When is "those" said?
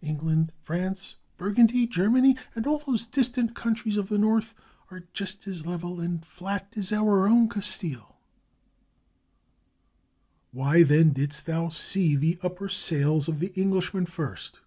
2.78-3.04